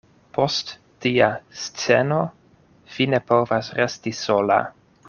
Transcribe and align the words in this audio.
Post 0.35 0.71
tia 1.05 1.27
sceno, 1.65 2.17
vi 2.97 3.09
ne 3.15 3.21
povas 3.33 3.71
resti 3.83 4.17
sola. 4.25 4.61